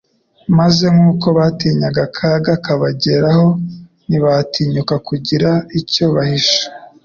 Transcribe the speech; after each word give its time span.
maze 0.57 0.85
kuko 0.97 1.27
batinyaga 1.37 2.01
akaga 2.09 2.53
kabageraho, 2.65 3.47
ntibatinyuka 4.07 4.95
kugira 5.07 5.49
icyo 5.79 6.05
bahisha, 6.15 6.63